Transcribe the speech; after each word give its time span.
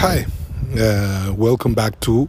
Hi, 0.00 0.24
uh, 0.78 1.34
welcome 1.36 1.74
back 1.74 2.00
to 2.00 2.26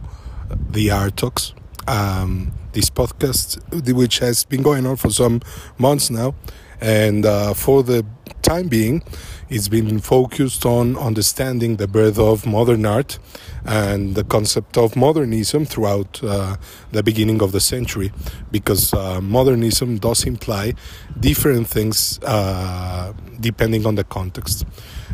the 0.50 0.90
Art 0.90 1.16
Talks. 1.16 1.54
Um, 1.88 2.52
this 2.72 2.90
podcast, 2.90 3.94
which 3.94 4.18
has 4.18 4.44
been 4.44 4.60
going 4.60 4.84
on 4.84 4.96
for 4.96 5.08
some 5.08 5.40
months 5.78 6.10
now, 6.10 6.34
and 6.82 7.24
uh, 7.24 7.54
for 7.54 7.82
the 7.82 8.04
time 8.52 8.68
being, 8.68 9.02
it's 9.48 9.68
been 9.68 9.98
focused 10.00 10.64
on 10.66 10.96
understanding 10.98 11.76
the 11.76 11.88
birth 11.88 12.18
of 12.18 12.46
modern 12.46 12.84
art 12.86 13.18
and 13.64 14.14
the 14.14 14.24
concept 14.24 14.76
of 14.76 14.96
modernism 14.96 15.64
throughout 15.64 16.20
uh, 16.22 16.56
the 16.90 17.02
beginning 17.02 17.40
of 17.42 17.52
the 17.52 17.60
century, 17.60 18.12
because 18.50 18.92
uh, 18.92 19.20
modernism 19.20 19.98
does 19.98 20.24
imply 20.24 20.74
different 21.18 21.66
things 21.68 22.18
uh, 22.24 23.12
depending 23.40 23.86
on 23.86 23.94
the 23.94 24.04
context. 24.04 24.64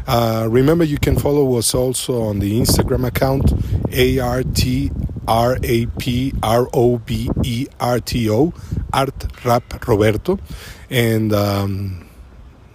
Uh, 0.06 0.46
remember, 0.50 0.84
you 0.84 0.98
can 0.98 1.16
follow 1.16 1.58
us 1.58 1.74
also 1.74 2.22
on 2.30 2.38
the 2.38 2.58
Instagram 2.62 3.06
account 3.06 3.44
A 3.92 4.18
R 4.18 4.42
T 4.42 4.91
R 5.27 5.58
A 5.62 5.86
P 6.00 6.32
R 6.42 6.66
O 6.72 6.98
B 6.98 7.30
E 7.44 7.66
R 7.78 8.00
T 8.00 8.30
O 8.30 8.52
Art 8.92 9.44
Rap 9.44 9.86
Roberto, 9.86 10.38
and 10.88 11.32
um, 11.32 12.08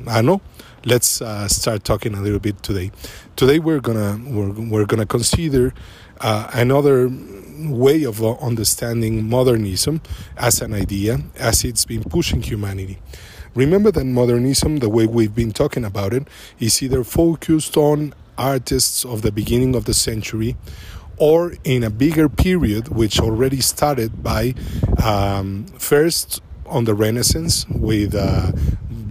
I 0.07 0.21
know. 0.21 0.41
Let's 0.85 1.21
uh, 1.21 1.47
start 1.47 1.85
talking 1.85 2.13
a 2.13 2.21
little 2.21 2.39
bit 2.39 2.61
today. 2.61 2.91
Today 3.37 3.57
we're 3.57 3.79
gonna 3.79 4.19
we're, 4.27 4.51
we're 4.51 4.85
gonna 4.85 5.05
consider 5.05 5.73
uh, 6.19 6.49
another 6.53 7.09
way 7.57 8.03
of 8.03 8.21
understanding 8.21 9.29
modernism 9.29 10.01
as 10.35 10.61
an 10.61 10.73
idea, 10.73 11.21
as 11.37 11.63
it's 11.63 11.85
been 11.85 12.03
pushing 12.03 12.41
humanity. 12.41 12.99
Remember 13.55 13.91
that 13.91 14.03
modernism, 14.03 14.79
the 14.79 14.89
way 14.89 15.07
we've 15.07 15.33
been 15.33 15.53
talking 15.53 15.85
about 15.85 16.13
it, 16.13 16.27
is 16.59 16.83
either 16.83 17.05
focused 17.05 17.77
on 17.77 18.13
artists 18.37 19.05
of 19.05 19.21
the 19.21 19.31
beginning 19.31 19.75
of 19.75 19.85
the 19.85 19.93
century 19.93 20.57
or 21.15 21.53
in 21.63 21.83
a 21.83 21.89
bigger 21.89 22.27
period, 22.27 22.89
which 22.89 23.21
already 23.21 23.61
started 23.61 24.21
by 24.21 24.53
um, 25.01 25.65
first 25.77 26.41
on 26.65 26.85
the 26.85 26.93
Renaissance 26.93 27.65
with 27.69 28.15
uh, 28.15 28.51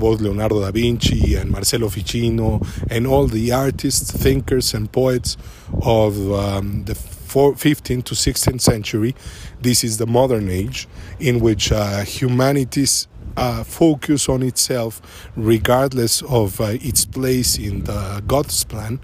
both 0.03 0.21
Leonardo 0.21 0.61
da 0.61 0.73
Vinci 0.73 1.37
and 1.37 1.53
Marsilio 1.53 1.89
Ficino 1.89 2.61
and 2.91 3.07
all 3.07 3.29
the 3.29 3.53
artists, 3.53 4.11
thinkers, 4.11 4.75
and 4.75 4.91
poets 4.91 5.37
of 5.81 6.17
um, 6.33 6.83
the 6.87 6.95
15th 6.95 8.03
to 8.03 8.15
16th 8.17 8.61
century. 8.61 9.15
This 9.61 9.85
is 9.85 9.99
the 9.99 10.07
modern 10.09 10.51
age 10.51 10.89
in 11.21 11.39
which 11.39 11.71
uh, 11.71 12.01
humanity's 12.03 13.07
uh, 13.37 13.63
focus 13.63 14.29
on 14.29 14.43
itself, 14.43 15.01
regardless 15.37 16.21
of 16.23 16.61
uh, 16.61 16.77
its 16.83 17.05
place 17.05 17.57
in 17.57 17.85
the 17.85 18.25
God's 18.27 18.65
plan, 18.65 18.99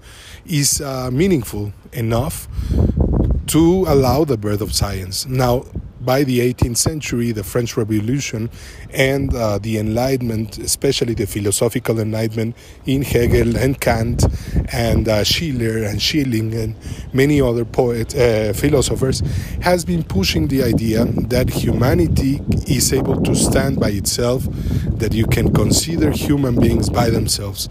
is 0.46 0.80
uh, 0.80 1.12
meaningful 1.12 1.72
enough 1.92 2.48
to 3.46 3.84
allow 3.86 4.24
the 4.24 4.36
birth 4.36 4.60
of 4.60 4.74
science. 4.74 5.26
Now, 5.26 5.64
by 6.08 6.24
the 6.24 6.40
18th 6.40 6.78
century, 6.78 7.32
the 7.32 7.44
French 7.44 7.76
Revolution 7.76 8.48
and 8.94 9.34
uh, 9.34 9.58
the 9.58 9.76
Enlightenment, 9.76 10.56
especially 10.56 11.12
the 11.12 11.26
philosophical 11.26 12.00
Enlightenment 12.00 12.56
in 12.86 13.02
Hegel 13.02 13.58
and 13.58 13.78
Kant 13.78 14.24
and 14.72 15.06
uh, 15.06 15.22
Schiller 15.22 15.84
and 15.84 16.00
Schelling 16.00 16.54
and 16.54 16.74
many 17.12 17.42
other 17.42 17.66
poets, 17.66 18.14
uh, 18.14 18.54
philosophers, 18.56 19.20
has 19.60 19.84
been 19.84 20.02
pushing 20.02 20.48
the 20.48 20.62
idea 20.62 21.04
that 21.04 21.50
humanity 21.50 22.40
is 22.66 22.90
able 22.94 23.20
to 23.24 23.34
stand 23.34 23.78
by 23.78 23.90
itself, 23.90 24.44
that 24.96 25.12
you 25.12 25.26
can 25.26 25.52
consider 25.52 26.10
human 26.10 26.58
beings 26.58 26.88
by 26.88 27.10
themselves. 27.10 27.68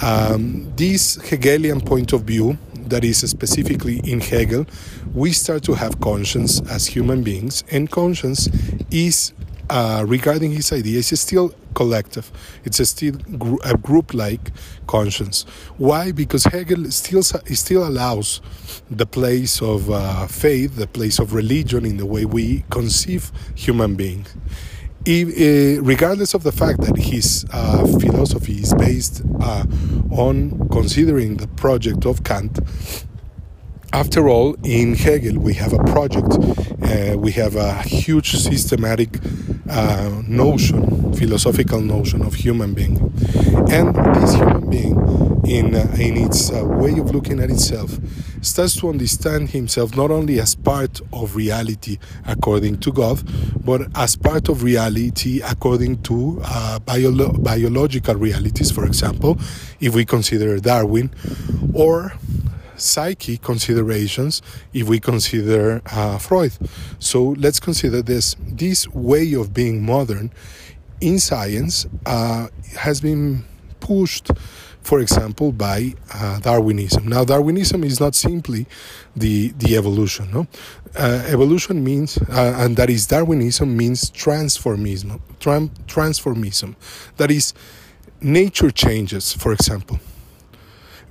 Um, 0.00 0.72
this 0.76 1.16
Hegelian 1.28 1.80
point 1.80 2.12
of 2.12 2.22
view 2.22 2.58
that 2.74 3.04
is 3.04 3.18
specifically 3.18 4.00
in 4.04 4.20
Hegel, 4.20 4.66
we 5.14 5.32
start 5.32 5.62
to 5.64 5.74
have 5.74 6.00
conscience 6.00 6.60
as 6.70 6.86
human 6.86 7.22
beings, 7.22 7.64
and 7.70 7.90
conscience 7.90 8.48
is 8.90 9.32
uh, 9.70 10.04
regarding 10.06 10.50
his 10.50 10.72
ideas 10.72 11.12
is 11.12 11.20
still 11.20 11.54
collective. 11.74 12.30
It's 12.64 12.80
a 12.80 12.84
still 12.84 13.14
gr- 13.38 13.62
a 13.64 13.76
group-like 13.76 14.50
conscience. 14.86 15.44
Why? 15.78 16.12
Because 16.12 16.44
Hegel 16.44 16.90
still 16.90 17.22
still 17.22 17.86
allows 17.86 18.40
the 18.90 19.06
place 19.06 19.62
of 19.62 19.90
uh, 19.90 20.26
faith, 20.26 20.76
the 20.76 20.86
place 20.86 21.18
of 21.18 21.32
religion 21.32 21.86
in 21.86 21.96
the 21.96 22.06
way 22.06 22.24
we 22.24 22.64
conceive 22.70 23.32
human 23.54 23.94
beings. 23.94 24.34
If, 25.04 25.28
uh, 25.28 25.82
regardless 25.82 26.32
of 26.32 26.44
the 26.44 26.52
fact 26.52 26.80
that 26.82 26.96
his 26.96 27.44
uh, 27.52 27.84
philosophy 27.98 28.54
is 28.54 28.72
based 28.74 29.22
uh, 29.40 29.64
on 30.10 30.68
considering 30.68 31.38
the 31.38 31.48
project 31.48 32.06
of 32.06 32.22
Kant, 32.22 32.60
after 33.92 34.28
all, 34.28 34.56
in 34.62 34.94
Hegel, 34.94 35.38
we 35.38 35.54
have 35.54 35.72
a 35.72 35.82
project, 35.84 36.38
uh, 36.82 37.18
we 37.18 37.32
have 37.32 37.56
a 37.56 37.82
huge 37.82 38.30
systematic 38.32 39.18
uh, 39.68 40.22
notion, 40.26 41.12
philosophical 41.14 41.80
notion 41.80 42.22
of 42.22 42.34
human 42.34 42.72
being. 42.72 43.12
And 43.70 43.94
this 44.14 44.34
human 44.34 44.70
being, 44.70 44.94
in, 45.46 45.74
uh, 45.74 45.86
in 45.98 46.16
its 46.16 46.50
uh, 46.50 46.64
way 46.64 46.98
of 46.98 47.10
looking 47.14 47.40
at 47.40 47.50
itself, 47.50 47.98
starts 48.42 48.76
to 48.80 48.88
understand 48.88 49.50
himself 49.50 49.96
not 49.96 50.10
only 50.10 50.40
as 50.40 50.54
part 50.54 51.00
of 51.12 51.36
reality 51.36 51.98
according 52.26 52.78
to 52.80 52.92
God, 52.92 53.22
but 53.64 53.82
as 53.96 54.16
part 54.16 54.48
of 54.48 54.62
reality 54.62 55.40
according 55.42 56.02
to 56.02 56.40
uh, 56.44 56.78
bio- 56.80 57.32
biological 57.32 58.14
realities, 58.14 58.70
for 58.70 58.84
example, 58.84 59.38
if 59.80 59.94
we 59.94 60.04
consider 60.04 60.58
Darwin, 60.58 61.10
or 61.74 62.12
psyche 62.76 63.38
considerations 63.38 64.42
if 64.72 64.88
we 64.88 64.98
consider 64.98 65.80
uh, 65.92 66.18
Freud. 66.18 66.52
So 66.98 67.30
let's 67.38 67.60
consider 67.60 68.02
this. 68.02 68.36
This 68.40 68.88
way 68.88 69.34
of 69.34 69.54
being 69.54 69.84
modern 69.84 70.32
in 71.00 71.18
science 71.18 71.86
uh, 72.06 72.48
has 72.76 73.00
been 73.00 73.44
pushed 73.80 74.30
for 74.82 75.00
example, 75.00 75.52
by 75.52 75.94
uh, 76.14 76.40
Darwinism. 76.40 77.06
Now, 77.06 77.24
Darwinism 77.24 77.84
is 77.84 78.00
not 78.00 78.14
simply 78.14 78.66
the 79.16 79.48
the 79.58 79.76
evolution. 79.76 80.30
No, 80.32 80.46
uh, 80.96 81.24
evolution 81.26 81.82
means, 81.82 82.18
uh, 82.18 82.56
and 82.58 82.76
that 82.76 82.90
is 82.90 83.06
Darwinism 83.06 83.76
means 83.76 84.10
transformism. 84.10 85.20
Tran- 85.40 85.70
transformism. 85.86 86.76
That 87.16 87.30
is, 87.30 87.54
nature 88.20 88.70
changes. 88.70 89.32
For 89.32 89.52
example, 89.52 90.00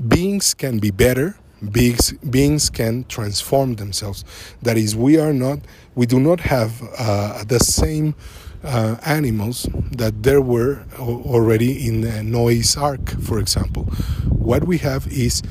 beings 0.08 0.54
can 0.54 0.80
be 0.80 0.92
better 0.92 1.38
beings, 1.72 2.12
beings 2.14 2.70
can 2.70 3.06
transform 3.06 3.76
themselves. 3.76 4.26
That 4.62 4.78
is, 4.78 4.96
we 4.96 5.20
are 5.20 5.34
not, 5.34 5.60
we 5.96 6.06
do 6.06 6.20
not 6.20 6.40
have 6.42 6.82
uh, 6.98 7.44
the 7.44 7.60
same 7.60 8.16
uh, 8.64 8.98
animals 9.06 9.68
that 9.92 10.24
there 10.24 10.42
were 10.42 10.84
already 11.00 11.88
in 11.88 12.32
Noah's 12.32 12.78
Ark, 12.78 13.10
for 13.22 13.40
example. 13.40 13.84
What 14.30 14.66
we 14.66 14.78
have 14.80 15.08
is 15.08 15.42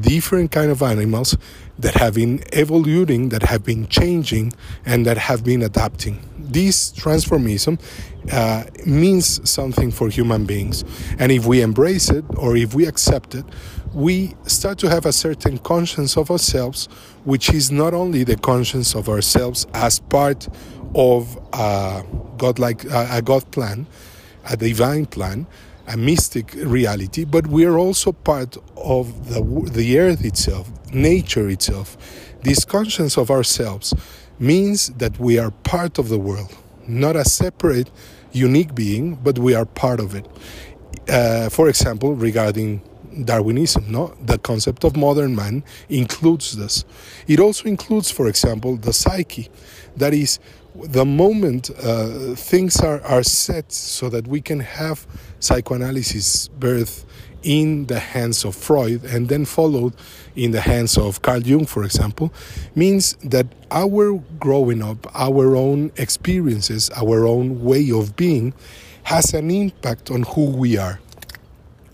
different 0.00 0.52
kind 0.52 0.70
of 0.70 0.82
animals 0.82 1.36
that 1.78 1.94
have 1.94 2.14
been 2.14 2.42
evolving, 2.52 3.28
that 3.30 3.42
have 3.42 3.64
been 3.64 3.86
changing, 3.88 4.52
and 4.84 5.06
that 5.06 5.18
have 5.18 5.44
been 5.44 5.62
adapting. 5.62 6.20
This 6.38 6.92
transformism 6.92 7.78
uh, 8.32 8.64
means 8.86 9.48
something 9.48 9.90
for 9.90 10.08
human 10.08 10.46
beings, 10.46 10.84
and 11.18 11.32
if 11.32 11.46
we 11.46 11.60
embrace 11.60 12.08
it 12.08 12.24
or 12.36 12.56
if 12.56 12.74
we 12.74 12.86
accept 12.86 13.34
it, 13.34 13.44
we 13.92 14.34
start 14.46 14.78
to 14.78 14.90
have 14.90 15.06
a 15.06 15.12
certain 15.12 15.58
conscience 15.58 16.16
of 16.16 16.30
ourselves, 16.30 16.86
which 17.24 17.50
is 17.50 17.70
not 17.70 17.94
only 17.94 18.24
the 18.24 18.36
conscience 18.36 18.94
of 18.94 19.08
ourselves 19.08 19.66
as 19.74 19.98
part 19.98 20.48
of 20.94 21.38
a 21.52 22.02
godlike 22.38 22.84
a 22.84 23.22
God 23.22 23.50
plan, 23.50 23.86
a 24.48 24.56
divine 24.56 25.06
plan, 25.06 25.46
a 25.88 25.96
mystic 25.96 26.52
reality, 26.54 27.24
but 27.24 27.46
we 27.46 27.64
are 27.64 27.78
also 27.78 28.12
part 28.12 28.56
of 28.76 29.28
the 29.28 29.42
the 29.70 29.98
earth 29.98 30.24
itself, 30.24 30.70
nature 30.92 31.48
itself. 31.48 31.96
This 32.42 32.64
conscience 32.64 33.16
of 33.16 33.30
ourselves 33.30 33.94
means 34.38 34.88
that 34.98 35.18
we 35.18 35.38
are 35.38 35.50
part 35.50 35.98
of 35.98 36.08
the 36.08 36.18
world, 36.18 36.54
not 36.86 37.16
a 37.16 37.24
separate, 37.24 37.90
unique 38.32 38.74
being, 38.74 39.16
but 39.16 39.38
we 39.38 39.54
are 39.54 39.64
part 39.64 40.00
of 40.00 40.14
it. 40.14 40.26
Uh, 41.08 41.48
for 41.48 41.68
example, 41.68 42.14
regarding 42.14 42.82
Darwinism, 43.24 43.90
no? 43.90 44.14
The 44.24 44.38
concept 44.38 44.84
of 44.84 44.96
modern 44.96 45.34
man 45.34 45.64
includes 45.88 46.56
this. 46.56 46.84
It 47.26 47.40
also 47.40 47.68
includes, 47.68 48.10
for 48.10 48.28
example, 48.28 48.76
the 48.76 48.92
psyche. 48.92 49.48
That 49.96 50.12
is, 50.12 50.38
the 50.84 51.04
moment 51.04 51.70
uh, 51.82 52.34
things 52.34 52.80
are, 52.80 53.00
are 53.02 53.22
set 53.22 53.72
so 53.72 54.08
that 54.08 54.26
we 54.26 54.40
can 54.40 54.60
have 54.60 55.06
psychoanalysis 55.40 56.48
birth 56.48 57.04
in 57.42 57.86
the 57.86 58.00
hands 58.00 58.44
of 58.44 58.54
Freud 58.56 59.04
and 59.04 59.28
then 59.28 59.44
followed 59.44 59.94
in 60.34 60.50
the 60.50 60.60
hands 60.60 60.98
of 60.98 61.22
Carl 61.22 61.42
Jung, 61.42 61.66
for 61.66 61.84
example, 61.84 62.32
means 62.74 63.14
that 63.24 63.46
our 63.70 64.14
growing 64.40 64.82
up, 64.82 65.06
our 65.14 65.54
own 65.54 65.92
experiences, 65.96 66.90
our 66.96 67.26
own 67.26 67.62
way 67.62 67.90
of 67.90 68.16
being 68.16 68.52
has 69.04 69.32
an 69.34 69.50
impact 69.50 70.10
on 70.10 70.24
who 70.24 70.50
we 70.50 70.76
are. 70.76 71.00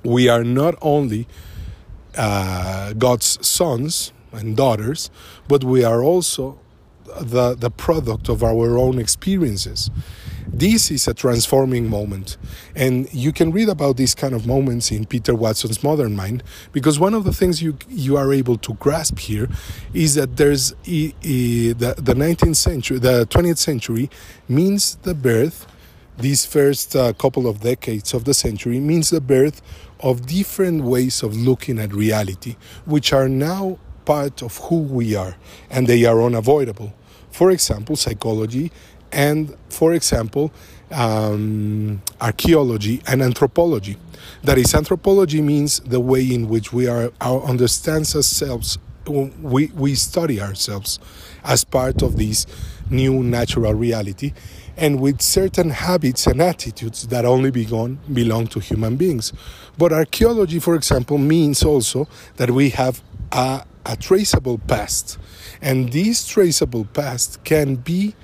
We 0.03 0.29
are 0.29 0.45
not 0.45 0.77
only 0.81 1.29
uh, 2.17 2.95
God's 2.95 3.47
sons, 3.47 4.13
and 4.33 4.57
daughters, 4.57 5.11
but 5.49 5.65
we 5.65 5.85
are 5.85 6.03
also 6.03 6.59
the, 7.21 7.55
the 7.55 7.71
product 7.71 8.29
of 8.29 8.43
our 8.43 8.79
own 8.79 8.99
experiences. 8.99 9.91
This 10.47 10.91
is 10.91 11.09
a 11.09 11.15
transforming 11.15 11.89
moment. 11.89 12.37
And 12.75 13.13
you 13.13 13.33
can 13.33 13.53
read 13.53 13.69
about 13.69 13.97
these 13.97 14.15
kind 14.15 14.35
of 14.35 14.47
moments 14.47 14.91
in 14.91 15.07
Peter 15.07 15.35
Watson's 15.35 15.83
Modern 15.83 16.15
Mind 16.15 16.43
because 16.73 16.99
one 16.99 17.15
of 17.15 17.25
the 17.25 17.33
things 17.33 17.63
you, 17.63 17.79
you 17.89 18.17
are 18.17 18.33
able 18.33 18.59
to 18.59 18.75
grasp 18.75 19.19
here 19.19 19.49
is 19.95 20.15
that 20.15 20.37
there's 20.37 20.75
the, 20.83 21.15
the 21.73 22.15
19th 22.15 22.57
century, 22.57 22.99
the 22.99 23.27
20th 23.27 23.59
century 23.59 24.11
means 24.49 24.97
the 24.97 25.15
birth, 25.15 25.67
these 26.19 26.45
first 26.45 26.95
uh, 26.95 27.13
couple 27.15 27.49
of 27.49 27.61
decades 27.61 28.13
of 28.13 28.25
the 28.25 28.35
century 28.35 28.79
means 28.79 29.11
the 29.11 29.21
birth 29.21 29.63
of 30.01 30.27
different 30.27 30.85
ways 30.85 31.23
of 31.23 31.35
looking 31.35 31.79
at 31.79 31.95
reality, 31.95 32.57
which 32.85 33.13
are 33.13 33.29
now 33.29 33.79
part 34.05 34.43
of 34.43 34.57
who 34.59 34.79
we 34.79 35.15
are 35.15 35.37
and 35.71 35.87
they 35.87 36.05
are 36.05 36.23
unavoidable. 36.23 36.93
For 37.31 37.51
example, 37.51 37.97
psychology 37.97 38.71
and, 39.11 39.57
for 39.69 39.93
example, 39.95 40.53
um, 40.91 42.03
archaeology 42.21 43.03
and 43.07 43.23
anthropology. 43.23 43.97
That 44.43 44.59
is, 44.59 44.75
anthropology 44.75 45.41
means 45.41 45.81
the 45.81 46.01
way 46.01 46.23
in 46.23 46.49
which 46.49 46.73
we 46.73 46.87
are 46.87 47.13
our 47.21 47.43
understands 47.43 48.15
ourselves. 48.15 48.79
We, 49.07 49.67
we 49.75 49.95
study 49.95 50.41
ourselves 50.41 50.99
as 51.45 51.65
part 51.65 52.03
of 52.03 52.17
this 52.17 52.47
new 52.89 53.23
natural 53.23 53.75
reality 53.75 54.33
and 54.77 55.01
with 55.01 55.21
certain 55.21 55.71
habits 55.71 56.27
and 56.27 56.41
attitudes 56.41 57.07
that 57.09 57.25
only 57.25 57.51
belong, 57.51 57.99
belong 58.13 58.47
to 58.49 58.61
human 58.61 58.97
beings. 58.97 59.33
But 59.77 59.93
archaeology, 59.93 60.61
for 60.61 60.75
example, 60.75 61.19
means 61.19 61.63
also 61.63 62.09
that 62.37 62.51
we 62.51 62.71
have 62.71 63.03
a, 63.33 63.65
a 63.87 63.97
traceable 63.97 64.59
past. 64.59 65.19
And 65.61 65.93
this 65.93 66.27
traceable 66.27 66.85
past 66.85 67.45
can 67.45 67.77
be 67.77 68.15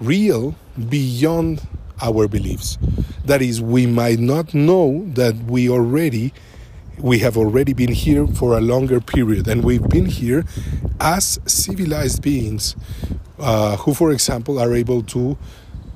real 0.00 0.54
beyond 0.88 1.66
our 2.00 2.28
beliefs. 2.28 2.78
That 3.24 3.42
is, 3.42 3.60
we 3.60 3.86
might 3.86 4.18
not 4.18 4.54
know 4.54 5.06
that 5.14 5.36
we 5.36 5.68
already 5.68 6.32
we 6.98 7.18
have 7.18 7.36
already 7.36 7.72
been 7.72 7.92
here 7.92 8.26
for 8.26 8.56
a 8.56 8.60
longer 8.60 9.00
period, 9.00 9.48
and 9.48 9.64
we've 9.64 9.88
been 9.88 10.06
here 10.06 10.44
as 11.00 11.40
civilized 11.46 12.22
beings 12.22 12.76
uh, 13.38 13.76
who, 13.78 13.94
for 13.94 14.12
example, 14.12 14.58
are 14.58 14.74
able 14.74 15.02
to 15.02 15.36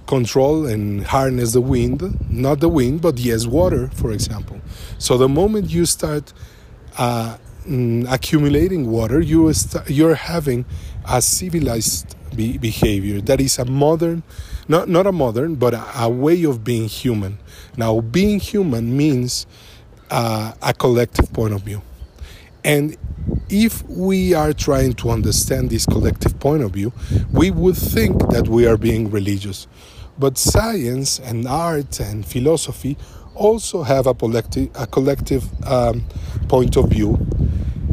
control 0.06 0.66
and 0.66 1.06
harness 1.06 1.52
the 1.52 1.60
wind, 1.60 2.18
not 2.30 2.60
the 2.60 2.68
wind, 2.68 3.02
but 3.02 3.18
yes, 3.18 3.46
water, 3.46 3.88
for 3.88 4.10
example. 4.10 4.60
So 4.98 5.18
the 5.18 5.28
moment 5.28 5.70
you 5.70 5.84
start 5.84 6.32
uh, 6.98 7.36
mm, 7.66 8.10
accumulating 8.10 8.90
water, 8.90 9.20
you 9.20 9.52
st- 9.52 9.88
you're 9.90 10.14
having 10.14 10.64
a 11.08 11.20
civilized 11.20 12.16
be- 12.34 12.58
behavior. 12.58 13.20
That 13.20 13.40
is 13.40 13.58
a 13.58 13.64
modern, 13.64 14.22
not, 14.68 14.88
not 14.88 15.06
a 15.06 15.12
modern, 15.12 15.56
but 15.56 15.74
a, 15.74 15.84
a 16.02 16.08
way 16.08 16.44
of 16.44 16.64
being 16.64 16.88
human. 16.88 17.38
Now, 17.76 18.00
being 18.00 18.40
human 18.40 18.96
means 18.96 19.46
uh, 20.10 20.52
a 20.62 20.72
collective 20.72 21.32
point 21.32 21.54
of 21.54 21.62
view. 21.62 21.82
And 22.64 22.96
if 23.48 23.86
we 23.88 24.34
are 24.34 24.52
trying 24.52 24.94
to 24.94 25.10
understand 25.10 25.70
this 25.70 25.86
collective 25.86 26.38
point 26.40 26.62
of 26.62 26.72
view, 26.72 26.92
we 27.32 27.50
would 27.50 27.76
think 27.76 28.28
that 28.30 28.48
we 28.48 28.66
are 28.66 28.76
being 28.76 29.10
religious. 29.10 29.66
But 30.18 30.38
science 30.38 31.18
and 31.18 31.46
art 31.46 32.00
and 32.00 32.26
philosophy 32.26 32.96
also 33.34 33.82
have 33.82 34.06
a 34.06 34.14
collective, 34.14 34.70
a 34.74 34.86
collective 34.86 35.44
um, 35.64 36.04
point 36.48 36.76
of 36.76 36.88
view, 36.88 37.18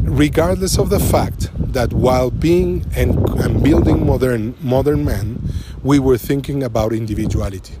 regardless 0.04 0.78
of 0.78 0.90
the 0.90 1.00
fact 1.00 1.50
that 1.72 1.92
while 1.92 2.30
being 2.30 2.84
and, 2.94 3.16
and 3.40 3.64
building 3.64 4.06
modern, 4.06 4.54
modern 4.60 5.04
man, 5.04 5.42
we 5.82 5.98
were 5.98 6.18
thinking 6.18 6.62
about 6.62 6.92
individuality. 6.92 7.74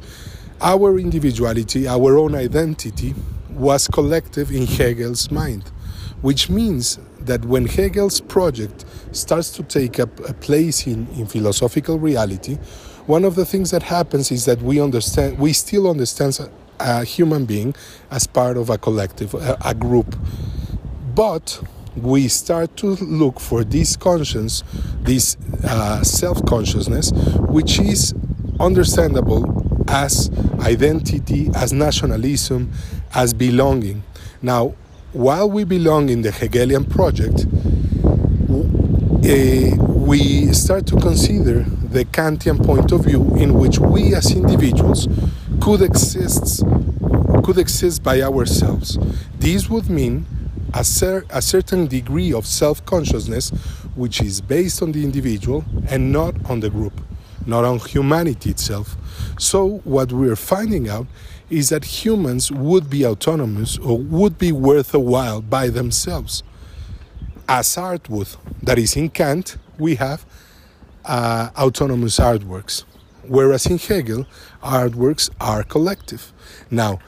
Our 0.60 0.98
individuality, 0.98 1.86
our 1.86 2.16
own 2.18 2.34
identity, 2.34 3.14
was 3.50 3.86
collective 3.88 4.50
in 4.50 4.66
Hegel's 4.66 5.30
mind, 5.30 5.68
which 6.22 6.48
means 6.48 6.98
that 7.20 7.44
when 7.44 7.66
Hegel's 7.66 8.20
project 8.20 8.84
starts 9.12 9.50
to 9.50 9.62
take 9.62 10.00
up 10.00 10.18
a 10.28 10.32
place 10.32 10.86
in, 10.86 11.06
in 11.16 11.26
philosophical 11.26 11.98
reality, 11.98 12.56
one 13.06 13.24
of 13.24 13.34
the 13.34 13.44
things 13.44 13.70
that 13.70 13.82
happens 13.82 14.32
is 14.32 14.46
that 14.46 14.62
we 14.62 14.80
understand, 14.80 15.38
we 15.38 15.52
still 15.52 15.88
understand 15.88 16.38
a, 16.80 17.04
human 17.04 17.44
being 17.44 17.74
as 18.10 18.26
part 18.26 18.56
of 18.56 18.70
a 18.70 18.78
collective, 18.78 19.34
a, 19.34 19.58
a 19.64 19.74
group. 19.74 20.16
But 21.14 21.62
we 21.96 22.28
start 22.28 22.76
to 22.78 22.86
look 22.96 23.40
for 23.40 23.64
this 23.64 23.96
conscience, 23.96 24.62
this 25.00 25.36
uh, 25.64 26.02
self 26.02 26.44
consciousness, 26.46 27.12
which 27.48 27.78
is 27.78 28.14
understandable 28.60 29.44
as 29.88 30.30
identity, 30.60 31.50
as 31.54 31.72
nationalism, 31.72 32.72
as 33.14 33.32
belonging. 33.32 34.02
Now, 34.42 34.74
while 35.12 35.48
we 35.48 35.64
belong 35.64 36.08
in 36.08 36.22
the 36.22 36.32
Hegelian 36.32 36.84
project, 36.84 37.46
uh, 38.50 39.76
we 40.04 40.52
start 40.52 40.86
to 40.86 40.96
consider 40.96 41.62
the 41.62 42.04
Kantian 42.06 42.64
point 42.64 42.92
of 42.92 43.04
view 43.04 43.34
in 43.36 43.54
which 43.54 43.78
we 43.78 44.14
as 44.14 44.32
individuals 44.32 45.08
could 45.60 45.82
exist 45.82 46.62
could 47.44 47.58
exist 47.58 48.02
by 48.02 48.22
ourselves. 48.22 48.98
This 49.38 49.68
would 49.68 49.90
mean 49.90 50.24
a, 50.74 50.84
cer- 50.84 51.24
a 51.30 51.40
certain 51.40 51.86
degree 51.86 52.32
of 52.32 52.46
self-consciousness 52.46 53.50
which 53.94 54.20
is 54.20 54.40
based 54.40 54.82
on 54.82 54.92
the 54.92 55.04
individual 55.04 55.64
and 55.88 56.12
not 56.12 56.34
on 56.50 56.60
the 56.60 56.70
group, 56.70 57.00
not 57.46 57.64
on 57.64 57.78
humanity 57.78 58.50
itself. 58.50 58.96
So 59.38 59.78
what 59.84 60.12
we're 60.12 60.36
finding 60.36 60.88
out 60.88 61.06
is 61.50 61.68
that 61.68 61.84
humans 61.84 62.50
would 62.50 62.90
be 62.90 63.06
autonomous 63.06 63.78
or 63.78 63.98
would 63.98 64.38
be 64.38 64.50
worth 64.50 64.94
a 64.94 64.98
while 64.98 65.40
by 65.40 65.68
themselves 65.68 66.42
as 67.48 67.76
art 67.76 68.08
would. 68.08 68.28
That 68.62 68.78
is, 68.78 68.96
in 68.96 69.10
Kant, 69.10 69.56
we 69.78 69.96
have 69.96 70.24
uh, 71.04 71.50
autonomous 71.56 72.18
artworks, 72.18 72.84
whereas 73.28 73.66
in 73.66 73.78
Hegel, 73.78 74.26
artworks 74.62 75.30
are 75.40 75.62
collective. 75.62 76.32
Now, 76.70 77.00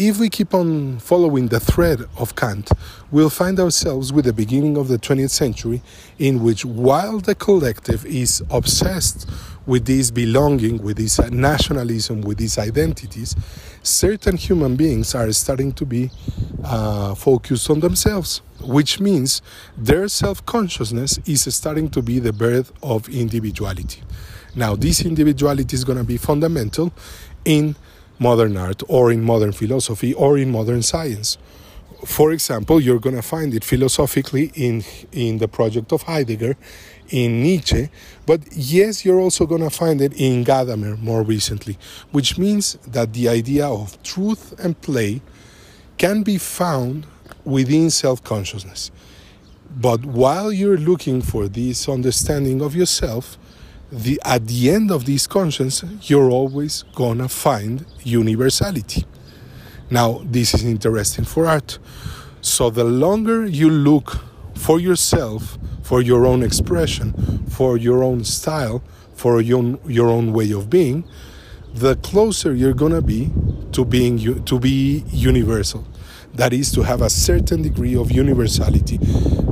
if 0.00 0.18
we 0.18 0.30
keep 0.30 0.54
on 0.54 0.98
following 0.98 1.48
the 1.48 1.60
thread 1.60 2.00
of 2.16 2.34
Kant, 2.34 2.70
we'll 3.10 3.28
find 3.28 3.60
ourselves 3.60 4.14
with 4.14 4.24
the 4.24 4.32
beginning 4.32 4.78
of 4.78 4.88
the 4.88 4.96
20th 4.96 5.28
century, 5.28 5.82
in 6.18 6.42
which 6.42 6.64
while 6.64 7.18
the 7.18 7.34
collective 7.34 8.06
is 8.06 8.42
obsessed 8.48 9.28
with 9.66 9.84
this 9.84 10.10
belonging, 10.10 10.82
with 10.82 10.96
this 10.96 11.20
nationalism, 11.30 12.22
with 12.22 12.38
these 12.38 12.56
identities, 12.56 13.36
certain 13.82 14.38
human 14.38 14.74
beings 14.74 15.14
are 15.14 15.30
starting 15.32 15.70
to 15.72 15.84
be 15.84 16.10
uh, 16.64 17.14
focused 17.14 17.68
on 17.68 17.80
themselves, 17.80 18.40
which 18.62 19.00
means 19.00 19.42
their 19.76 20.08
self 20.08 20.44
consciousness 20.46 21.18
is 21.26 21.54
starting 21.54 21.90
to 21.90 22.00
be 22.00 22.18
the 22.18 22.32
birth 22.32 22.72
of 22.82 23.06
individuality. 23.10 24.00
Now, 24.54 24.76
this 24.76 25.04
individuality 25.04 25.76
is 25.76 25.84
going 25.84 25.98
to 25.98 26.04
be 26.04 26.16
fundamental 26.16 26.90
in 27.44 27.76
modern 28.20 28.56
art 28.56 28.82
or 28.86 29.10
in 29.10 29.22
modern 29.22 29.50
philosophy 29.50 30.14
or 30.14 30.38
in 30.38 30.52
modern 30.52 30.82
science. 30.82 31.38
For 32.04 32.32
example, 32.32 32.80
you're 32.80 33.00
going 33.00 33.16
to 33.16 33.22
find 33.22 33.52
it 33.54 33.64
philosophically 33.64 34.52
in, 34.54 34.84
in 35.10 35.38
the 35.38 35.48
project 35.48 35.92
of 35.92 36.02
Heidegger, 36.02 36.56
in 37.08 37.42
Nietzsche, 37.42 37.90
but 38.24 38.40
yes, 38.52 39.04
you're 39.04 39.18
also 39.18 39.44
going 39.44 39.62
to 39.62 39.70
find 39.70 40.00
it 40.00 40.12
in 40.14 40.44
Gadamer 40.44 40.98
more 41.00 41.22
recently, 41.22 41.76
which 42.12 42.38
means 42.38 42.74
that 42.86 43.12
the 43.12 43.28
idea 43.28 43.66
of 43.66 44.00
truth 44.04 44.54
and 44.60 44.80
play 44.80 45.20
can 45.98 46.22
be 46.22 46.38
found 46.38 47.06
within 47.44 47.90
self 47.90 48.22
consciousness. 48.22 48.90
But 49.70 50.04
while 50.04 50.52
you're 50.52 50.78
looking 50.78 51.20
for 51.22 51.48
this 51.48 51.88
understanding 51.88 52.62
of 52.62 52.74
yourself, 52.74 53.38
the, 53.92 54.20
at 54.24 54.46
the 54.46 54.70
end 54.70 54.90
of 54.90 55.04
this 55.04 55.26
conscience, 55.26 55.84
you're 56.02 56.30
always 56.30 56.84
gonna 56.94 57.28
find 57.28 57.84
universality. 58.02 59.04
Now, 59.90 60.20
this 60.24 60.54
is 60.54 60.64
interesting 60.64 61.24
for 61.24 61.46
art. 61.46 61.78
So, 62.40 62.70
the 62.70 62.84
longer 62.84 63.46
you 63.46 63.68
look 63.68 64.18
for 64.54 64.78
yourself, 64.78 65.58
for 65.82 66.00
your 66.00 66.26
own 66.26 66.42
expression, 66.42 67.44
for 67.48 67.76
your 67.76 68.04
own 68.04 68.24
style, 68.24 68.82
for 69.14 69.40
your 69.40 69.58
own, 69.58 69.80
your 69.86 70.08
own 70.08 70.32
way 70.32 70.52
of 70.52 70.70
being, 70.70 71.04
the 71.74 71.96
closer 71.96 72.54
you're 72.54 72.74
gonna 72.74 73.02
be 73.02 73.30
to 73.72 73.84
being 73.84 74.44
to 74.44 74.58
be 74.58 75.04
universal. 75.08 75.84
That 76.34 76.52
is 76.52 76.70
to 76.72 76.82
have 76.82 77.02
a 77.02 77.10
certain 77.10 77.62
degree 77.62 77.96
of 77.96 78.12
universality. 78.12 78.98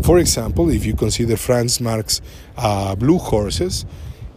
For 0.03 0.19
example, 0.19 0.71
if 0.71 0.87
you 0.87 0.95
consider 0.95 1.37
Franz 1.37 1.81
Marc's 1.81 2.21
uh, 2.57 2.95
Blue 2.95 3.19
Horses, 3.19 3.85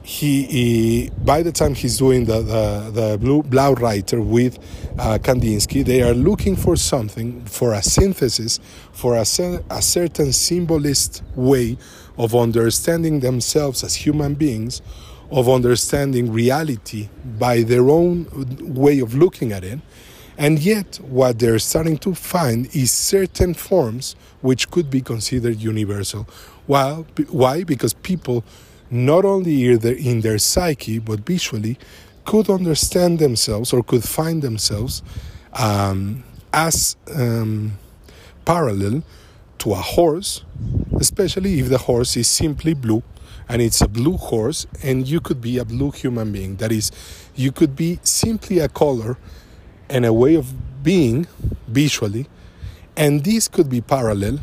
he, 0.04 0.44
he, 0.44 1.12
by 1.24 1.44
the 1.44 1.52
time 1.52 1.76
he's 1.76 1.98
doing 1.98 2.26
the 2.26 2.42
the, 2.42 2.92
the 2.92 3.18
blue 3.18 3.44
Blaue 3.44 3.76
Reiter 3.76 4.22
with 4.22 4.58
uh, 4.98 5.20
Kandinsky, 5.22 5.86
they 5.86 6.02
are 6.02 6.14
looking 6.14 6.56
for 6.56 6.76
something 6.76 7.46
for 7.46 7.74
a 7.74 7.84
synthesis, 7.84 8.60
for 8.92 9.16
a, 9.16 9.22
a 9.22 9.82
certain 9.82 10.34
symbolist 10.34 11.24
way 11.36 11.78
of 12.18 12.36
understanding 12.36 13.20
themselves 13.20 13.84
as 13.84 13.96
human 13.96 14.34
beings, 14.34 14.82
of 15.30 15.48
understanding 15.48 16.32
reality 16.32 17.10
by 17.38 17.62
their 17.62 17.90
own 17.90 18.28
way 18.60 19.00
of 19.00 19.14
looking 19.14 19.52
at 19.52 19.64
it. 19.64 19.80
And 20.38 20.58
yet, 20.60 21.00
what 21.04 21.38
they're 21.38 21.60
starting 21.60 22.00
to 22.00 22.16
find 22.16 22.74
is 22.76 22.92
certain 22.92 23.54
forms 23.54 24.16
which 24.42 24.72
could 24.72 24.90
be 24.90 25.02
considered 25.02 25.62
universal. 25.62 26.28
Well, 26.68 27.06
why? 27.30 27.64
Because 27.64 27.94
people 27.94 28.44
not 28.92 29.26
only 29.26 29.72
in 29.72 30.22
their 30.22 30.38
psyche 30.38 31.00
but 31.00 31.22
visually 31.22 31.78
could 32.26 32.50
understand 32.50 33.20
themselves 33.20 33.74
or 33.74 33.82
could 33.82 34.04
find 34.04 34.42
themselves 34.42 35.02
um, 35.54 36.24
as 36.54 36.96
um, 37.16 37.72
parallel 38.46 39.02
to 39.58 39.72
a 39.72 39.76
horse, 39.76 40.44
especially 41.00 41.60
if 41.60 41.70
the 41.70 41.78
horse 41.78 42.18
is 42.18 42.28
simply 42.28 42.74
blue 42.74 43.02
and 43.48 43.62
it's 43.62 43.82
a 43.82 43.88
blue 43.88 44.16
horse, 44.16 44.66
and 44.82 45.08
you 45.08 45.20
could 45.20 45.42
be 45.42 45.58
a 45.58 45.66
blue 45.66 45.92
human 45.92 46.32
being. 46.32 46.56
That 46.56 46.72
is, 46.72 46.90
you 47.36 47.52
could 47.52 47.76
be 47.76 48.00
simply 48.02 48.60
a 48.60 48.70
color 48.70 49.18
and 49.90 50.06
a 50.06 50.14
way 50.14 50.36
of 50.36 50.84
being 50.84 51.28
visually, 51.68 52.28
and 52.96 53.26
this 53.26 53.50
could 53.50 53.70
be 53.70 53.82
parallel 53.82 54.40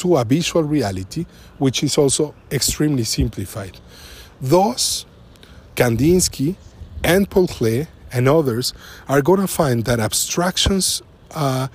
to 0.00 0.16
a 0.16 0.24
visual 0.24 0.64
reality, 0.64 1.26
which 1.58 1.82
is 1.82 1.96
also 1.98 2.34
extremely 2.50 3.04
simplified. 3.04 3.78
Thus, 4.40 5.04
Kandinsky 5.76 6.56
and 7.04 7.28
Paul 7.28 7.46
Klee 7.46 7.86
and 8.12 8.28
others 8.28 8.72
are 9.08 9.22
going 9.22 9.40
to 9.40 9.46
find 9.46 9.84
that 9.84 10.00
abstractions 10.00 11.02
uh, 11.34 11.68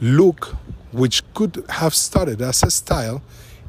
look, 0.00 0.56
which 0.92 1.22
could 1.34 1.64
have 1.68 1.94
started 1.94 2.40
as 2.40 2.62
a 2.62 2.70
style, 2.70 3.22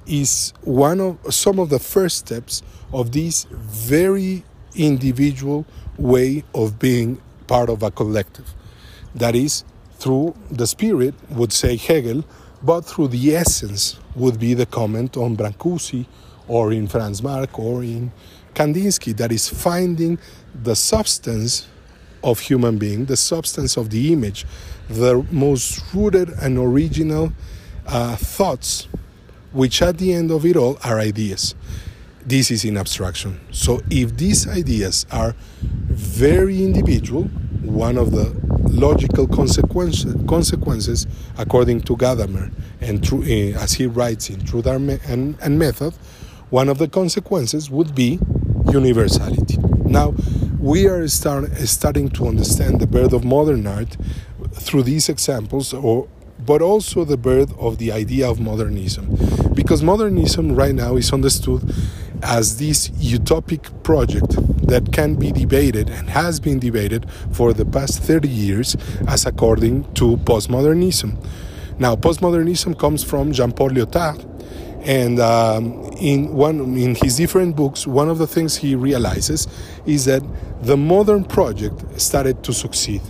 is 0.05 0.53
one 0.63 1.01
of 1.01 1.17
some 1.33 1.59
of 1.59 1.69
the 1.69 1.79
first 1.79 2.17
steps 2.19 2.63
of 2.93 3.11
this 3.11 3.45
very 3.51 4.43
individual 4.75 5.65
way 5.97 6.43
of 6.55 6.79
being 6.79 7.21
part 7.47 7.69
of 7.69 7.83
a 7.83 7.91
collective. 7.91 8.53
That 9.15 9.35
is, 9.35 9.65
through 9.95 10.35
the 10.49 10.67
spirit, 10.67 11.13
would 11.29 11.51
say 11.51 11.75
Hegel, 11.75 12.23
but 12.63 12.81
through 12.81 13.09
the 13.09 13.35
essence 13.35 13.99
would 14.15 14.39
be 14.39 14.53
the 14.53 14.65
comment 14.65 15.17
on 15.17 15.35
Brancusi 15.37 16.05
or 16.47 16.71
in 16.71 16.87
Franz 16.87 17.21
Marc 17.21 17.57
or 17.59 17.83
in 17.83 18.11
Kandinsky 18.53 19.15
that 19.17 19.31
is 19.31 19.47
finding 19.47 20.17
the 20.63 20.75
substance 20.75 21.67
of 22.23 22.39
human 22.39 22.77
being, 22.77 23.05
the 23.05 23.17
substance 23.17 23.77
of 23.77 23.89
the 23.89 24.11
image, 24.11 24.45
the 24.89 25.25
most 25.31 25.81
rooted 25.93 26.29
and 26.41 26.57
original 26.57 27.31
uh, 27.85 28.15
thoughts, 28.15 28.87
which 29.51 29.81
at 29.81 29.97
the 29.97 30.13
end 30.13 30.31
of 30.31 30.45
it 30.45 30.55
all 30.55 30.77
are 30.83 30.99
ideas. 30.99 31.55
This 32.25 32.51
is 32.51 32.65
in 32.65 32.77
abstraction. 32.77 33.39
So 33.51 33.81
if 33.89 34.17
these 34.17 34.47
ideas 34.47 35.05
are 35.11 35.35
very 35.61 36.63
individual, 36.63 37.23
one 37.61 37.97
of 37.97 38.11
the 38.11 38.25
logical 38.69 39.27
consequences, 39.27 40.15
consequences 40.27 41.07
according 41.37 41.81
to 41.81 41.95
Gadamer, 41.95 42.51
and 42.81 43.05
through, 43.05 43.23
uh, 43.23 43.59
as 43.63 43.73
he 43.73 43.87
writes 43.87 44.29
in 44.29 44.43
Truth 44.45 44.67
and, 44.67 45.37
and 45.41 45.59
Method, 45.59 45.93
one 46.49 46.69
of 46.69 46.77
the 46.77 46.87
consequences 46.87 47.69
would 47.69 47.93
be 47.93 48.19
universality. 48.71 49.57
Now, 49.85 50.13
we 50.59 50.87
are 50.87 51.07
start, 51.07 51.51
starting 51.57 52.09
to 52.11 52.27
understand 52.27 52.79
the 52.79 52.87
birth 52.87 53.13
of 53.13 53.23
modern 53.23 53.67
art 53.67 53.97
through 54.53 54.83
these 54.83 55.09
examples, 55.09 55.73
or, 55.73 56.07
but 56.45 56.61
also 56.61 57.03
the 57.03 57.17
birth 57.17 57.57
of 57.59 57.77
the 57.77 57.91
idea 57.91 58.29
of 58.29 58.39
modernism. 58.39 59.15
Because 59.53 59.83
modernism 59.83 60.55
right 60.55 60.73
now 60.73 60.95
is 60.95 61.11
understood 61.13 61.73
as 62.23 62.57
this 62.57 62.89
utopic 62.89 63.83
project 63.83 64.37
that 64.67 64.91
can 64.91 65.15
be 65.15 65.31
debated 65.31 65.89
and 65.89 66.09
has 66.09 66.39
been 66.39 66.59
debated 66.59 67.09
for 67.31 67.53
the 67.53 67.65
past 67.65 68.03
30 68.03 68.27
years 68.27 68.75
as 69.07 69.25
according 69.25 69.91
to 69.93 70.17
postmodernism. 70.17 71.17
Now, 71.79 71.95
postmodernism 71.95 72.77
comes 72.77 73.03
from 73.03 73.31
Jean 73.31 73.51
Paul 73.51 73.69
Lyotard, 73.69 74.25
and 74.83 75.19
um, 75.19 75.83
in 75.99 76.33
one 76.33 76.59
in 76.77 76.95
his 76.95 77.17
different 77.17 77.55
books, 77.55 77.85
one 77.85 78.09
of 78.09 78.17
the 78.17 78.27
things 78.27 78.55
he 78.55 78.75
realizes 78.75 79.47
is 79.85 80.05
that 80.05 80.23
the 80.61 80.77
modern 80.77 81.23
project 81.23 81.99
started 81.99 82.43
to 82.43 82.53
succeed. 82.53 83.01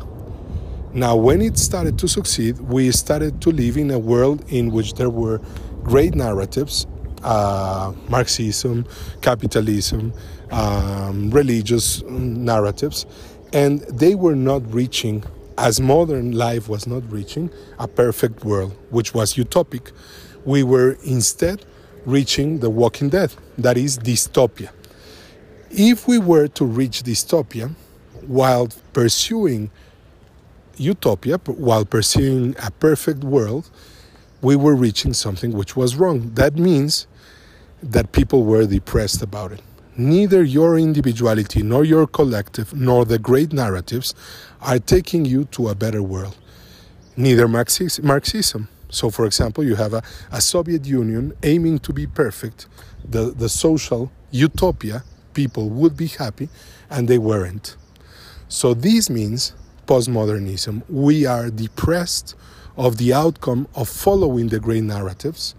Now, 0.94 1.16
when 1.16 1.42
it 1.42 1.58
started 1.58 2.00
to 2.00 2.08
succeed, 2.08 2.60
we 2.60 2.92
started 2.92 3.42
to 3.42 3.52
live 3.52 3.78
in 3.78 3.92
a 3.92 4.00
world 4.00 4.44
in 4.50 4.72
which 4.72 4.94
there 4.94 5.10
were 5.10 5.40
great 5.84 6.16
narratives 6.16 6.88
uh, 7.24 7.94
Marxism, 8.10 8.86
capitalism, 9.22 10.14
um, 10.52 11.30
religious 11.32 12.04
narratives, 12.04 13.06
and 13.54 13.82
they 13.82 14.16
were 14.16 14.36
not 14.36 14.62
reaching, 14.74 15.24
as 15.58 15.80
modern 15.80 16.32
life 16.34 16.70
was 16.70 16.88
not 16.88 17.04
reaching, 17.12 17.50
a 17.80 17.88
perfect 17.88 18.44
world, 18.44 18.76
which 18.90 19.14
was 19.14 19.34
utopic. 19.36 19.92
We 20.46 20.64
were 20.64 20.98
instead 21.04 21.66
reaching 22.06 22.60
the 22.60 22.70
walking 22.70 23.10
dead, 23.10 23.34
that 23.58 23.78
is 23.78 23.98
dystopia. 23.98 24.70
If 25.70 26.08
we 26.08 26.18
were 26.18 26.48
to 26.50 26.66
reach 26.66 27.04
dystopia 27.04 27.74
while 28.26 28.70
pursuing 28.94 29.70
utopia, 30.78 31.38
while 31.38 31.86
pursuing 31.86 32.56
a 32.64 32.72
perfect 32.72 33.24
world, 33.24 33.70
we 34.42 34.56
were 34.56 34.76
reaching 34.76 35.14
something 35.14 35.52
which 35.52 35.76
was 35.76 35.96
wrong. 35.96 36.34
That 36.36 36.56
means 36.56 37.08
that 37.82 38.12
people 38.12 38.44
were 38.44 38.66
depressed 38.66 39.22
about 39.22 39.52
it. 39.52 39.62
Neither 39.96 40.44
your 40.44 40.78
individuality, 40.78 41.64
nor 41.64 41.84
your 41.84 42.06
collective, 42.06 42.74
nor 42.74 43.04
the 43.04 43.18
great 43.18 43.52
narratives 43.52 44.14
are 44.62 44.80
taking 44.80 45.26
you 45.26 45.46
to 45.46 45.70
a 45.70 45.76
better 45.76 46.04
world. 46.04 46.38
Neither 47.16 47.48
Marxism. 47.48 48.68
So, 48.90 49.10
for 49.10 49.26
example, 49.26 49.64
you 49.64 49.76
have 49.76 49.94
a, 49.94 50.04
a 50.32 50.40
Soviet 50.40 50.86
Union 50.86 51.34
aiming 51.44 51.80
to 51.80 51.94
be 51.94 52.06
perfect, 52.08 52.68
the, 53.04 53.32
the 53.32 53.50
social 53.50 54.12
utopia, 54.32 55.04
people 55.34 55.70
would 55.70 55.98
be 55.98 56.08
happy, 56.08 56.50
and 56.90 57.08
they 57.08 57.18
weren't. 57.18 57.76
So, 58.48 58.74
this 58.74 59.10
means 59.10 59.54
postmodernism. 59.88 60.84
We 60.90 61.26
are 61.26 61.50
depressed 61.50 62.36
of 62.78 62.98
the 62.98 63.14
outcome 63.14 63.68
of 63.76 63.90
following 63.90 64.48
the 64.48 64.60
great 64.60 64.84
narratives. 64.84 65.56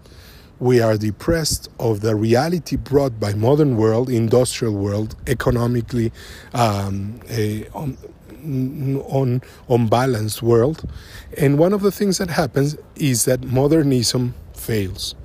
We 0.59 0.81
are 0.81 0.97
depressed 0.97 1.69
of 1.79 2.01
the 2.01 2.15
reality 2.15 2.75
brought 2.75 3.19
by 3.19 3.33
modern 3.33 3.77
world, 3.77 4.09
industrial 4.09 4.73
world, 4.75 5.15
economically 5.27 6.11
um, 6.53 7.19
a, 7.29 7.67
on, 7.69 7.97
on 9.07 9.41
unbalanced 9.69 10.41
world. 10.41 10.89
And 11.37 11.57
one 11.59 11.73
of 11.73 11.81
the 11.81 11.91
things 11.91 12.17
that 12.17 12.29
happens 12.29 12.77
is 12.95 13.25
that 13.25 13.43
modernism 13.43 14.33
fails. 14.53 15.15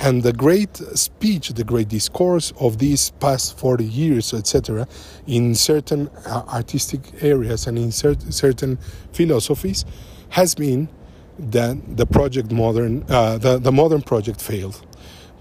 And 0.00 0.22
the 0.22 0.32
great 0.32 0.76
speech, 0.76 1.48
the 1.48 1.64
great 1.64 1.88
discourse 1.88 2.52
of 2.60 2.78
these 2.78 3.10
past 3.18 3.58
40 3.58 3.84
years, 3.84 4.32
etc., 4.32 4.86
in 5.26 5.56
certain 5.56 6.08
uh, 6.24 6.44
artistic 6.48 7.00
areas 7.20 7.66
and 7.66 7.76
in 7.76 7.88
cert- 7.88 8.32
certain 8.32 8.78
philosophies, 9.12 9.84
has 10.30 10.54
been 10.54 10.88
that 11.38 11.96
the 11.96 12.06
project 12.06 12.50
modern, 12.50 13.04
uh, 13.08 13.38
the, 13.38 13.58
the 13.58 13.72
modern 13.72 14.02
project 14.02 14.40
failed. 14.40 14.84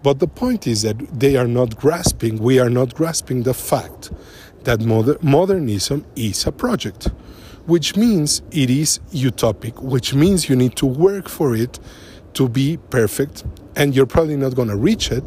But 0.04 0.20
the 0.20 0.28
point 0.28 0.68
is 0.68 0.84
that 0.84 0.98
they 1.20 1.36
are 1.36 1.48
not 1.48 1.76
grasping, 1.76 2.38
we 2.38 2.60
are 2.60 2.70
not 2.70 2.94
grasping 2.94 3.44
the 3.44 3.54
fact 3.54 4.12
that 4.64 4.82
moder- 4.82 5.18
modernism 5.22 6.06
is 6.16 6.46
a 6.46 6.52
project, 6.52 7.10
which 7.66 7.96
means 7.96 8.42
it 8.52 8.70
is 8.70 9.00
utopic, 9.12 9.82
which 9.82 10.14
means 10.14 10.50
you 10.50 10.56
need 10.56 10.76
to 10.76 10.86
work 10.86 11.28
for 11.28 11.56
it 11.56 11.80
to 12.34 12.48
be 12.48 12.78
perfect, 12.90 13.44
and 13.76 13.96
you're 13.96 14.06
probably 14.06 14.38
not 14.38 14.56
going 14.56 14.68
to 14.68 14.76
reach 14.76 15.12
it, 15.12 15.24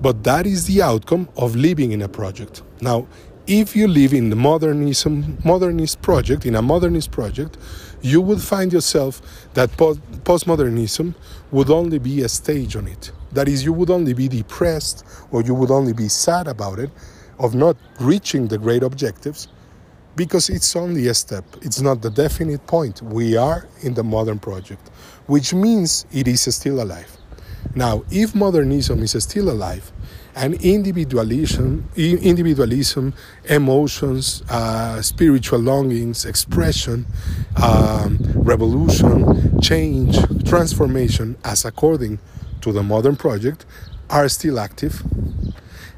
but 0.00 0.24
that 0.24 0.46
is 0.46 0.66
the 0.66 0.82
outcome 0.82 1.28
of 1.36 1.54
living 1.54 1.92
in 1.92 2.02
a 2.02 2.08
project. 2.08 2.62
Now, 2.80 3.06
if 3.46 3.74
you 3.74 3.88
live 3.88 4.12
in 4.12 4.30
the 4.30 4.36
modernism 4.36 5.38
modernist 5.44 6.02
project, 6.02 6.46
in 6.46 6.54
a 6.54 6.62
modernist 6.62 7.10
project, 7.10 7.56
you 8.02 8.20
would 8.20 8.40
find 8.40 8.72
yourself 8.72 9.20
that 9.54 9.70
postmodernism 9.70 11.14
would 11.50 11.70
only 11.70 11.98
be 11.98 12.22
a 12.22 12.28
stage 12.28 12.76
on 12.76 12.86
it. 12.88 13.12
That 13.32 13.48
is, 13.48 13.64
you 13.64 13.72
would 13.72 13.90
only 13.90 14.12
be 14.12 14.28
depressed 14.28 15.04
or 15.30 15.42
you 15.42 15.54
would 15.54 15.70
only 15.70 15.92
be 15.92 16.08
sad 16.08 16.48
about 16.48 16.78
it, 16.78 16.90
of 17.38 17.54
not 17.54 17.76
reaching 18.00 18.48
the 18.48 18.58
great 18.58 18.82
objectives, 18.82 19.48
because 20.16 20.50
it's 20.50 20.76
only 20.76 21.08
a 21.08 21.14
step. 21.14 21.44
It's 21.62 21.80
not 21.80 22.02
the 22.02 22.10
definite 22.10 22.66
point. 22.66 23.00
We 23.00 23.36
are 23.36 23.66
in 23.82 23.94
the 23.94 24.04
modern 24.04 24.38
project, 24.38 24.88
which 25.26 25.54
means 25.54 26.04
it 26.12 26.28
is 26.28 26.54
still 26.54 26.82
alive. 26.82 27.16
Now, 27.74 28.02
if 28.10 28.34
modernism 28.34 29.02
is 29.02 29.12
still 29.22 29.50
alive, 29.50 29.90
and 30.36 30.54
individualism, 30.62 31.88
individualism, 31.96 33.12
emotions, 33.48 34.42
uh, 34.48 35.02
spiritual 35.02 35.58
longings, 35.58 36.24
expression, 36.24 37.06
um, 37.62 38.18
revolution, 38.34 39.60
change, 39.60 40.16
transformation, 40.48 41.36
as 41.44 41.64
according 41.64 42.18
to 42.60 42.72
the 42.72 42.82
modern 42.82 43.16
project, 43.16 43.64
are 44.08 44.28
still 44.28 44.58
active, 44.58 45.02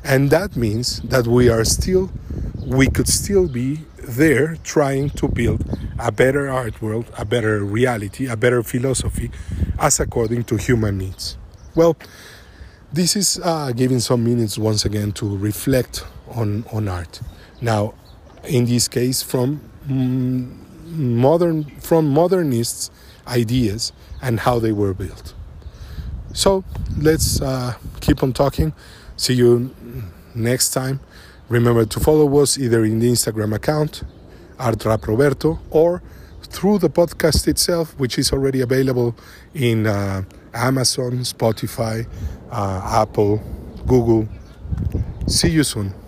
and 0.04 0.30
that 0.30 0.56
means 0.56 1.00
that 1.02 1.26
we 1.26 1.48
are 1.48 1.64
still, 1.64 2.10
we 2.66 2.88
could 2.88 3.08
still 3.08 3.48
be 3.48 3.80
there 3.98 4.56
trying 4.64 5.10
to 5.10 5.28
build 5.28 5.64
a 5.98 6.10
better 6.10 6.50
art 6.50 6.82
world, 6.82 7.06
a 7.16 7.24
better 7.24 7.64
reality, 7.64 8.26
a 8.26 8.36
better 8.36 8.62
philosophy, 8.62 9.30
as 9.78 10.00
according 10.00 10.44
to 10.44 10.56
human 10.56 10.98
needs. 10.98 11.36
Well, 11.74 11.96
this 12.92 13.16
is 13.16 13.40
uh, 13.42 13.72
giving 13.72 14.00
some 14.00 14.24
minutes 14.24 14.58
once 14.58 14.84
again 14.84 15.12
to 15.12 15.36
reflect 15.36 16.04
on, 16.28 16.64
on 16.72 16.88
art. 16.88 17.20
Now, 17.60 17.94
in 18.44 18.66
this 18.66 18.88
case, 18.88 19.22
from 19.22 19.60
mm, 19.86 20.62
modern 20.92 21.64
from 21.80 22.08
modernists' 22.08 22.90
ideas 23.26 23.92
and 24.20 24.40
how 24.40 24.58
they 24.58 24.72
were 24.72 24.92
built. 24.92 25.34
So 26.34 26.64
let's 26.98 27.40
uh, 27.40 27.74
keep 28.00 28.22
on 28.22 28.32
talking. 28.32 28.72
See 29.16 29.34
you 29.34 29.74
next 30.34 30.70
time. 30.70 31.00
Remember 31.48 31.84
to 31.84 32.00
follow 32.00 32.38
us 32.38 32.58
either 32.58 32.84
in 32.84 32.98
the 32.98 33.10
Instagram 33.10 33.54
account, 33.54 34.02
Artrap 34.58 35.06
Roberto, 35.06 35.60
or 35.70 36.02
through 36.42 36.78
the 36.78 36.88
podcast 36.88 37.48
itself, 37.48 37.98
which 37.98 38.18
is 38.18 38.32
already 38.32 38.60
available 38.60 39.14
in 39.54 39.86
uh, 39.86 40.22
Amazon, 40.54 41.20
Spotify, 41.20 42.06
uh, 42.52 42.80
Apple, 43.02 43.40
Google. 43.86 44.28
See 45.26 45.50
you 45.50 45.64
soon. 45.64 46.01